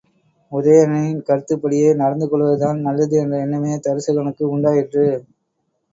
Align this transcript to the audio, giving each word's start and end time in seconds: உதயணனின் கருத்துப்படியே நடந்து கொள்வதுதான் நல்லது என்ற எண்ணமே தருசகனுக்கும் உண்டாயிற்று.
உதயணனின் 0.51 1.19
கருத்துப்படியே 1.27 1.89
நடந்து 1.93 2.27
கொள்வதுதான் 2.27 2.79
நல்லது 2.81 3.15
என்ற 3.17 3.43
எண்ணமே 3.43 3.75
தருசகனுக்கும் 3.79 4.53
உண்டாயிற்று. 4.55 5.05